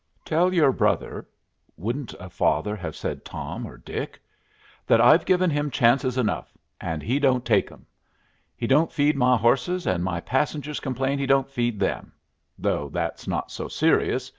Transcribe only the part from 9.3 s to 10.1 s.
horses, and